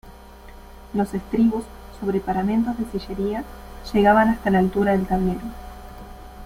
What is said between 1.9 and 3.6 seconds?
sobre paramentos de sillería,